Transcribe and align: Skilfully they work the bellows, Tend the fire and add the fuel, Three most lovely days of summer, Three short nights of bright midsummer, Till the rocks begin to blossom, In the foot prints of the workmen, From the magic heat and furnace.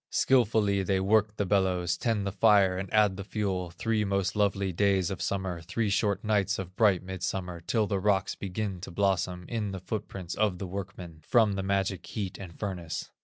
Skilfully 0.09 0.81
they 0.81 0.99
work 0.99 1.35
the 1.37 1.45
bellows, 1.45 1.95
Tend 1.95 2.25
the 2.25 2.31
fire 2.31 2.75
and 2.75 2.91
add 2.91 3.17
the 3.17 3.23
fuel, 3.23 3.69
Three 3.69 4.03
most 4.03 4.35
lovely 4.35 4.73
days 4.73 5.11
of 5.11 5.21
summer, 5.21 5.61
Three 5.61 5.91
short 5.91 6.23
nights 6.23 6.57
of 6.57 6.75
bright 6.75 7.03
midsummer, 7.03 7.59
Till 7.61 7.85
the 7.85 7.99
rocks 7.99 8.33
begin 8.33 8.81
to 8.81 8.89
blossom, 8.89 9.45
In 9.47 9.73
the 9.73 9.79
foot 9.79 10.07
prints 10.07 10.33
of 10.33 10.57
the 10.57 10.65
workmen, 10.65 11.19
From 11.21 11.53
the 11.53 11.61
magic 11.61 12.03
heat 12.03 12.39
and 12.39 12.57
furnace. 12.59 13.11